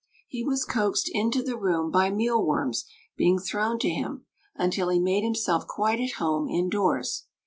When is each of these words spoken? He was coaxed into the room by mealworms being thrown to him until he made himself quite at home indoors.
He 0.27 0.43
was 0.43 0.65
coaxed 0.65 1.11
into 1.13 1.43
the 1.43 1.55
room 1.55 1.91
by 1.91 2.09
mealworms 2.09 2.85
being 3.15 3.37
thrown 3.37 3.77
to 3.81 3.87
him 3.89 4.25
until 4.55 4.89
he 4.89 4.99
made 4.99 5.23
himself 5.23 5.67
quite 5.67 5.99
at 5.99 6.13
home 6.13 6.49
indoors. 6.49 7.27